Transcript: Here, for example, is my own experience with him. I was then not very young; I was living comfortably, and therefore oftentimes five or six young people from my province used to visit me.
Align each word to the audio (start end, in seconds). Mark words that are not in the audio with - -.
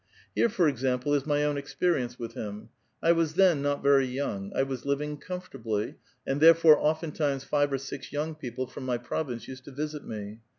Here, 0.33 0.49
for 0.49 0.67
example, 0.67 1.13
is 1.13 1.27
my 1.27 1.43
own 1.43 1.57
experience 1.59 2.17
with 2.17 2.33
him. 2.33 2.69
I 3.03 3.11
was 3.11 3.35
then 3.35 3.61
not 3.61 3.83
very 3.83 4.07
young; 4.07 4.51
I 4.55 4.63
was 4.63 4.83
living 4.83 5.17
comfortably, 5.17 5.93
and 6.25 6.41
therefore 6.41 6.79
oftentimes 6.79 7.43
five 7.43 7.71
or 7.71 7.77
six 7.77 8.11
young 8.11 8.33
people 8.33 8.65
from 8.65 8.83
my 8.83 8.97
province 8.97 9.47
used 9.47 9.65
to 9.65 9.71
visit 9.71 10.03
me. 10.03 10.39